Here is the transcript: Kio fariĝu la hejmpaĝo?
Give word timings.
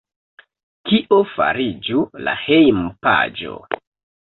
Kio 0.91 1.19
fariĝu 1.33 2.03
la 2.29 2.35
hejmpaĝo? 2.47 3.57